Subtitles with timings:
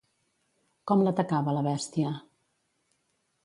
[0.91, 2.17] Com l'atacava la bèstia?